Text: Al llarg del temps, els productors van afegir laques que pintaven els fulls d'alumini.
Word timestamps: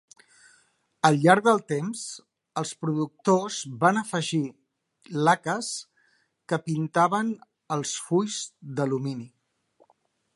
Al 1.09 1.17
llarg 1.25 1.43
del 1.47 1.59
temps, 1.71 2.05
els 2.61 2.71
productors 2.85 3.57
van 3.83 4.01
afegir 4.01 4.41
laques 5.27 5.69
que 6.53 6.59
pintaven 6.71 7.33
els 7.77 7.93
fulls 8.07 8.43
d'alumini. 8.81 9.29